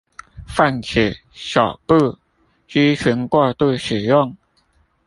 [0.47, 2.17] 泛指肘部
[2.67, 4.35] 肌群過度使用